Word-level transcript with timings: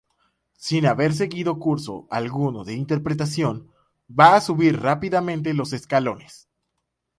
Sin 0.57 0.87
haber 0.87 1.13
seguido 1.13 1.59
curso 1.59 2.07
alguno 2.09 2.63
de 2.63 2.73
interpretación 2.73 3.69
va 4.09 4.35
a 4.37 4.41
subir 4.41 4.79
rápidamente 4.81 5.53
los 5.53 5.73
escalones. 5.73 6.49